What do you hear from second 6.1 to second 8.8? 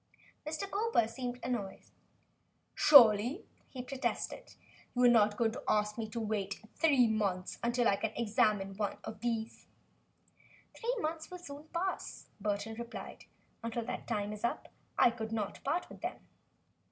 wait three months until I can examine